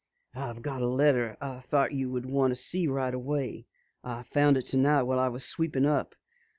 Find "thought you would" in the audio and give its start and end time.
1.59-2.25